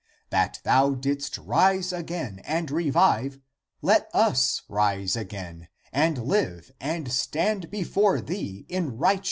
[0.31, 3.39] That thou didst rise again and revive,
[3.83, 9.19] let us rise again and live and stand before thee in righte 2 Comp.